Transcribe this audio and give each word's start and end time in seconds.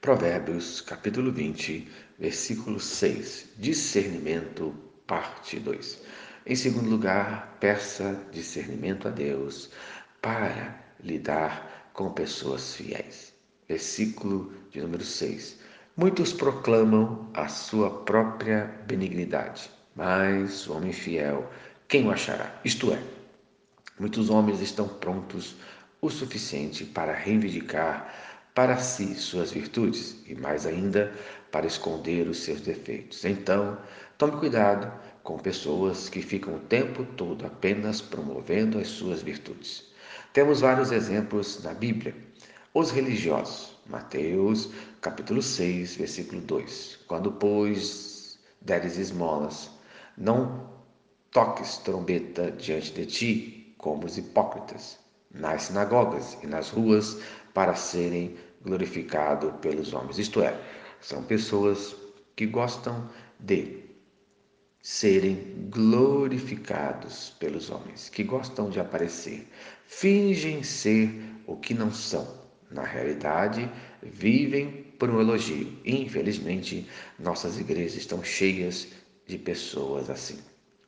Provérbios, 0.00 0.80
capítulo 0.80 1.32
20, 1.32 1.88
versículo 2.20 2.78
6. 2.78 3.48
Discernimento, 3.58 4.72
parte 5.08 5.58
2. 5.58 6.00
Em 6.46 6.54
segundo 6.54 6.88
lugar, 6.88 7.56
peça 7.58 8.16
discernimento 8.30 9.08
a 9.08 9.10
Deus 9.10 9.70
para 10.22 10.78
lidar 11.02 11.90
com 11.92 12.12
pessoas 12.12 12.76
fiéis. 12.76 13.34
Versículo 13.68 14.52
de 14.70 14.80
número 14.80 15.04
6. 15.04 15.58
Muitos 15.96 16.32
proclamam 16.32 17.28
a 17.34 17.48
sua 17.48 17.90
própria 18.04 18.72
benignidade, 18.86 19.68
mas 19.96 20.68
o 20.68 20.74
homem 20.76 20.92
fiel, 20.92 21.50
quem 21.88 22.06
o 22.06 22.12
achará? 22.12 22.60
Isto 22.64 22.92
é, 22.92 23.02
muitos 23.98 24.30
homens 24.30 24.60
estão 24.60 24.86
prontos 24.86 25.56
o 26.00 26.08
suficiente 26.08 26.84
para 26.84 27.12
reivindicar 27.12 28.37
para 28.58 28.76
si 28.76 29.14
suas 29.14 29.52
virtudes 29.52 30.16
e, 30.26 30.34
mais 30.34 30.66
ainda, 30.66 31.12
para 31.52 31.64
esconder 31.64 32.26
os 32.26 32.38
seus 32.38 32.60
defeitos. 32.60 33.24
Então, 33.24 33.78
tome 34.18 34.36
cuidado 34.36 34.92
com 35.22 35.38
pessoas 35.38 36.08
que 36.08 36.20
ficam 36.20 36.56
o 36.56 36.58
tempo 36.58 37.04
todo 37.16 37.46
apenas 37.46 38.00
promovendo 38.00 38.80
as 38.80 38.88
suas 38.88 39.22
virtudes. 39.22 39.84
Temos 40.32 40.60
vários 40.60 40.90
exemplos 40.90 41.62
na 41.62 41.72
Bíblia. 41.72 42.16
Os 42.74 42.90
religiosos, 42.90 43.76
Mateus, 43.86 44.70
capítulo 45.00 45.40
6, 45.40 45.94
versículo 45.94 46.40
2. 46.40 46.98
Quando, 47.06 47.30
pois, 47.30 48.40
deres 48.60 48.98
esmolas, 48.98 49.70
não 50.16 50.68
toques 51.30 51.76
trombeta 51.76 52.50
diante 52.50 52.90
de 52.90 53.06
ti, 53.06 53.74
como 53.78 54.04
os 54.04 54.18
hipócritas, 54.18 54.98
nas 55.30 55.62
sinagogas 55.62 56.36
e 56.42 56.48
nas 56.48 56.70
ruas, 56.70 57.18
para 57.54 57.74
serem 57.74 58.36
glorificado 58.62 59.52
pelos 59.60 59.92
homens. 59.92 60.18
Isto 60.18 60.42
é, 60.42 60.58
são 61.00 61.22
pessoas 61.22 61.96
que 62.36 62.46
gostam 62.46 63.08
de 63.38 63.84
serem 64.80 65.68
glorificados 65.70 67.34
pelos 67.38 67.70
homens, 67.70 68.08
que 68.08 68.22
gostam 68.22 68.70
de 68.70 68.80
aparecer, 68.80 69.46
fingem 69.86 70.62
ser 70.62 71.10
o 71.46 71.56
que 71.56 71.74
não 71.74 71.92
são. 71.92 72.38
Na 72.70 72.82
realidade, 72.82 73.70
vivem 74.02 74.94
por 74.98 75.08
um 75.08 75.20
elogio. 75.20 75.78
Infelizmente, 75.84 76.86
nossas 77.18 77.58
igrejas 77.58 77.96
estão 77.96 78.22
cheias 78.22 78.88
de 79.26 79.38
pessoas 79.38 80.10
assim. 80.10 80.38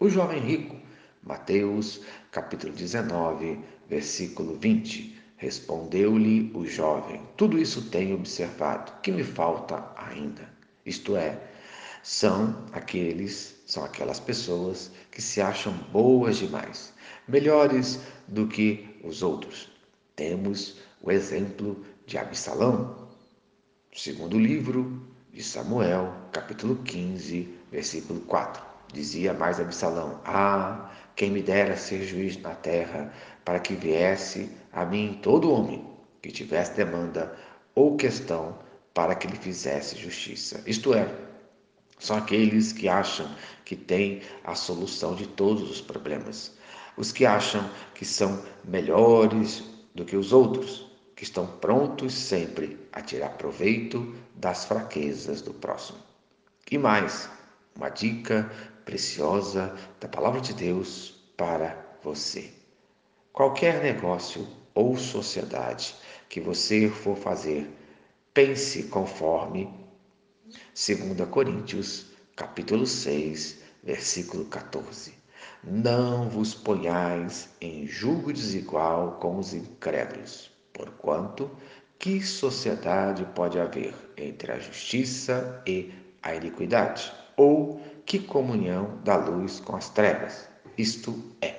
O 0.00 0.08
jovem 0.08 0.40
rico, 0.40 0.76
Mateus, 1.22 2.00
capítulo 2.30 2.72
19, 2.72 3.60
versículo 3.88 4.58
20 4.58 5.18
Respondeu-lhe 5.38 6.50
o 6.52 6.66
jovem: 6.66 7.22
Tudo 7.36 7.58
isso 7.58 7.90
tenho 7.90 8.16
observado. 8.16 8.92
Que 9.02 9.12
me 9.12 9.22
falta 9.22 9.88
ainda? 9.96 10.48
Isto 10.84 11.16
é, 11.16 11.40
são 12.02 12.64
aqueles, 12.72 13.54
são 13.64 13.84
aquelas 13.84 14.18
pessoas 14.18 14.90
que 15.12 15.22
se 15.22 15.40
acham 15.40 15.72
boas 15.92 16.38
demais, 16.38 16.92
melhores 17.28 18.00
do 18.26 18.48
que 18.48 18.98
os 19.04 19.22
outros. 19.22 19.70
Temos 20.16 20.78
o 21.00 21.12
exemplo 21.12 21.84
de 22.04 22.18
Absalão, 22.18 23.08
segundo 23.94 24.38
livro 24.38 25.00
de 25.32 25.42
Samuel, 25.42 26.12
capítulo 26.32 26.76
15, 26.82 27.48
versículo 27.70 28.20
4. 28.22 28.60
Dizia 28.92 29.32
mais 29.32 29.60
Absalão: 29.60 30.20
Ah, 30.24 30.90
quem 31.14 31.30
me 31.30 31.42
dera 31.42 31.76
ser 31.76 32.04
juiz 32.04 32.36
na 32.40 32.54
terra, 32.54 33.12
para 33.44 33.60
que 33.60 33.74
viesse 33.74 34.50
a 34.78 34.86
mim 34.86 35.18
todo 35.20 35.50
homem 35.50 35.84
que 36.22 36.30
tivesse 36.30 36.74
demanda 36.74 37.36
ou 37.74 37.96
questão 37.96 38.56
para 38.94 39.16
que 39.16 39.26
lhe 39.26 39.36
fizesse 39.36 39.98
justiça. 39.98 40.62
Isto 40.66 40.94
é, 40.94 41.12
são 41.98 42.16
aqueles 42.16 42.72
que 42.72 42.88
acham 42.88 43.28
que 43.64 43.74
têm 43.74 44.22
a 44.44 44.54
solução 44.54 45.16
de 45.16 45.26
todos 45.26 45.68
os 45.68 45.80
problemas, 45.80 46.56
os 46.96 47.10
que 47.10 47.26
acham 47.26 47.68
que 47.92 48.04
são 48.04 48.40
melhores 48.64 49.64
do 49.96 50.04
que 50.04 50.16
os 50.16 50.32
outros, 50.32 50.86
que 51.16 51.24
estão 51.24 51.44
prontos 51.44 52.14
sempre 52.14 52.78
a 52.92 53.00
tirar 53.00 53.30
proveito 53.30 54.14
das 54.36 54.64
fraquezas 54.64 55.42
do 55.42 55.52
próximo. 55.52 55.98
E 56.70 56.78
mais, 56.78 57.28
uma 57.74 57.88
dica 57.88 58.48
preciosa 58.84 59.76
da 59.98 60.06
palavra 60.06 60.40
de 60.40 60.54
Deus 60.54 61.16
para 61.36 61.76
você. 62.00 62.52
Qualquer 63.32 63.82
negócio 63.82 64.46
ou 64.78 64.96
sociedade 64.96 65.96
que 66.28 66.40
você 66.40 66.88
for 66.88 67.16
fazer, 67.16 67.68
pense 68.32 68.84
conforme 68.84 69.68
2 70.46 71.28
Coríntios, 71.28 72.06
capítulo 72.36 72.86
6, 72.86 73.58
versículo 73.82 74.44
14. 74.44 75.14
Não 75.64 76.28
vos 76.28 76.54
ponhais 76.54 77.48
em 77.60 77.88
julgo 77.88 78.32
desigual 78.32 79.18
com 79.20 79.38
os 79.38 79.52
incrédulos, 79.52 80.48
porquanto 80.72 81.50
que 81.98 82.22
sociedade 82.22 83.26
pode 83.34 83.58
haver 83.58 83.92
entre 84.16 84.52
a 84.52 84.60
justiça 84.60 85.60
e 85.66 85.92
a 86.22 86.36
iniquidade? 86.36 87.12
Ou 87.36 87.80
que 88.06 88.20
comunhão 88.20 89.00
da 89.02 89.16
luz 89.16 89.58
com 89.58 89.74
as 89.74 89.90
trevas? 89.90 90.48
Isto 90.76 91.20
é. 91.40 91.57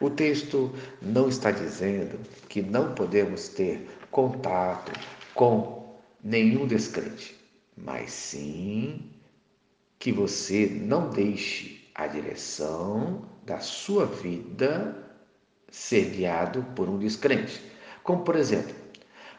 O 0.00 0.10
texto 0.10 0.72
não 1.00 1.28
está 1.28 1.50
dizendo 1.50 2.20
que 2.48 2.60
não 2.60 2.94
podemos 2.94 3.48
ter 3.48 3.88
contato 4.10 4.92
com 5.34 5.96
nenhum 6.22 6.66
descrente, 6.66 7.34
mas 7.76 8.12
sim 8.12 9.10
que 9.98 10.12
você 10.12 10.66
não 10.66 11.08
deixe 11.08 11.88
a 11.94 12.06
direção 12.06 13.22
da 13.44 13.58
sua 13.58 14.04
vida 14.04 14.96
ser 15.70 16.10
guiado 16.10 16.62
por 16.74 16.88
um 16.88 16.98
descrente. 16.98 17.62
Como, 18.02 18.22
por 18.22 18.36
exemplo, 18.36 18.74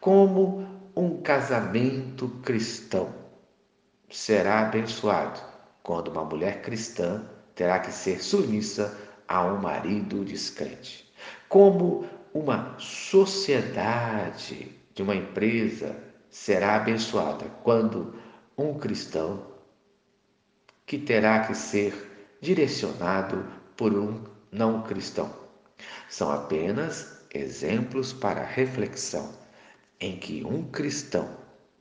como 0.00 0.66
um 0.96 1.22
casamento 1.22 2.28
cristão 2.42 3.14
será 4.10 4.60
abençoado 4.60 5.40
quando 5.82 6.08
uma 6.08 6.24
mulher 6.24 6.60
cristã 6.62 7.24
terá 7.54 7.78
que 7.78 7.92
ser 7.92 8.22
submissa 8.22 8.96
a 9.30 9.44
um 9.44 9.58
marido 9.58 10.24
descrente. 10.24 11.08
Como 11.48 12.04
uma 12.34 12.76
sociedade 12.80 14.76
de 14.92 15.04
uma 15.04 15.14
empresa 15.14 15.96
será 16.28 16.74
abençoada 16.74 17.46
quando 17.62 18.12
um 18.58 18.76
cristão 18.76 19.46
que 20.84 20.98
terá 20.98 21.46
que 21.46 21.54
ser 21.54 22.36
direcionado 22.40 23.46
por 23.76 23.94
um 23.94 24.24
não 24.50 24.82
cristão. 24.82 25.32
São 26.08 26.32
apenas 26.32 27.24
exemplos 27.32 28.12
para 28.12 28.42
reflexão 28.42 29.32
em 30.00 30.18
que 30.18 30.44
um 30.44 30.64
cristão 30.64 31.36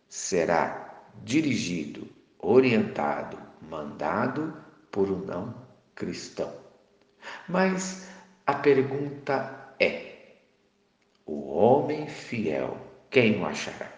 será 0.07 1.03
dirigido, 1.23 2.07
orientado, 2.37 3.39
mandado 3.67 4.53
por 4.91 5.09
um 5.09 5.17
não 5.25 5.55
cristão. 5.95 6.68
Mas 7.47 8.07
a 8.45 8.53
pergunta 8.53 9.73
é: 9.79 10.35
o 11.25 11.49
homem 11.49 12.07
fiel, 12.07 12.77
quem 13.09 13.39
o 13.39 13.45
achará? 13.45 13.91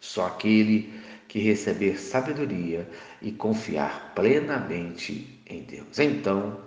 Só 0.00 0.26
aquele 0.26 1.00
que 1.28 1.38
receber 1.38 1.98
sabedoria 1.98 2.88
e 3.20 3.32
confiar 3.32 4.12
plenamente 4.14 5.40
em 5.46 5.62
Deus. 5.62 5.98
Então, 5.98 6.60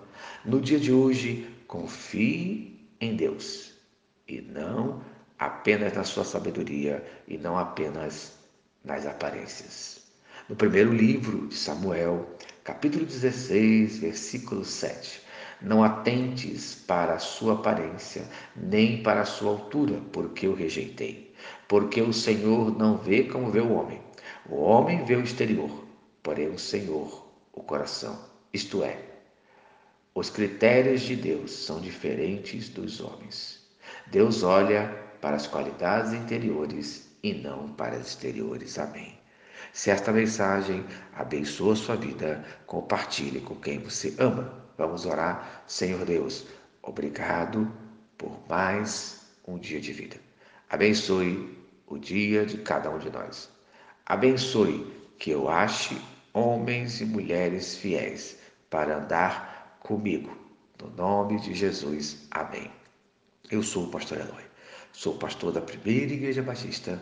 no 0.43 0.59
dia 0.59 0.79
de 0.79 0.91
hoje, 0.91 1.47
confie 1.67 2.89
em 2.99 3.15
Deus 3.15 3.73
e 4.27 4.41
não 4.41 5.03
apenas 5.37 5.93
na 5.93 6.03
sua 6.03 6.23
sabedoria 6.23 7.05
e 7.27 7.37
não 7.37 7.57
apenas 7.57 8.37
nas 8.83 9.05
aparências. 9.05 10.01
No 10.47 10.55
primeiro 10.55 10.93
livro 10.93 11.47
de 11.47 11.55
Samuel, 11.55 12.29
capítulo 12.63 13.05
16, 13.05 13.97
versículo 13.99 14.63
7. 14.63 15.24
Não 15.61 15.83
atentes 15.83 16.75
para 16.75 17.13
a 17.13 17.19
sua 17.19 17.53
aparência, 17.53 18.27
nem 18.55 19.01
para 19.01 19.21
a 19.21 19.25
sua 19.25 19.51
altura, 19.51 20.01
porque 20.11 20.47
o 20.47 20.53
rejeitei. 20.53 21.33
Porque 21.67 22.01
o 22.01 22.13
Senhor 22.13 22.77
não 22.77 22.97
vê 22.97 23.23
como 23.23 23.51
vê 23.51 23.61
o 23.61 23.73
homem. 23.73 24.01
O 24.49 24.57
homem 24.61 25.03
vê 25.05 25.15
o 25.15 25.23
exterior, 25.23 25.85
porém 26.21 26.49
o 26.49 26.59
Senhor 26.59 27.25
o 27.53 27.63
coração. 27.63 28.19
Isto 28.53 28.83
é, 28.83 28.97
os 30.13 30.29
critérios 30.29 31.01
de 31.01 31.15
Deus 31.15 31.51
são 31.51 31.79
diferentes 31.81 32.69
dos 32.69 33.01
homens. 33.01 33.59
Deus 34.07 34.43
olha 34.43 34.87
para 35.19 35.35
as 35.35 35.47
qualidades 35.47 36.13
interiores 36.13 37.09
e 37.23 37.33
não 37.33 37.69
para 37.69 37.97
as 37.97 38.07
exteriores. 38.07 38.77
Amém. 38.77 39.17
Se 39.73 39.89
esta 39.89 40.11
mensagem 40.11 40.85
abençoa 41.13 41.75
sua 41.75 41.95
vida, 41.95 42.45
compartilhe 42.65 43.41
com 43.41 43.55
quem 43.55 43.79
você 43.79 44.15
ama. 44.17 44.64
Vamos 44.77 45.05
orar. 45.05 45.63
Senhor 45.67 46.05
Deus, 46.05 46.45
obrigado 46.81 47.71
por 48.17 48.39
mais 48.49 49.25
um 49.47 49.57
dia 49.57 49.79
de 49.79 49.93
vida. 49.93 50.17
Abençoe 50.69 51.57
o 51.87 51.97
dia 51.97 52.45
de 52.45 52.57
cada 52.57 52.89
um 52.89 52.97
de 52.97 53.09
nós. 53.09 53.49
Abençoe 54.05 54.85
que 55.17 55.31
eu 55.31 55.49
ache 55.49 55.99
homens 56.33 56.99
e 57.01 57.05
mulheres 57.05 57.77
fiéis 57.77 58.37
para 58.69 58.97
andar 58.97 59.77
comigo. 59.79 60.35
No 60.81 60.89
nome 60.89 61.39
de 61.39 61.53
Jesus. 61.53 62.27
Amém. 62.31 62.69
Eu 63.49 63.63
sou 63.63 63.85
o 63.85 63.91
pastor 63.91 64.19
Eloy. 64.19 64.43
Sou 64.91 65.17
pastor 65.17 65.51
da 65.51 65.61
primeira 65.61 66.13
Igreja 66.13 66.41
Batista 66.41 67.01